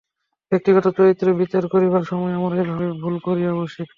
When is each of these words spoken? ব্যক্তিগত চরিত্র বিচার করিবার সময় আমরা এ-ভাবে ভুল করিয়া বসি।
ব্যক্তিগত 0.51 0.85
চরিত্র 0.97 1.25
বিচার 1.41 1.63
করিবার 1.67 2.03
সময় 2.03 2.33
আমরা 2.37 2.55
এ-ভাবে 2.61 2.87
ভুল 3.01 3.15
করিয়া 3.19 3.51
বসি। 3.53 3.83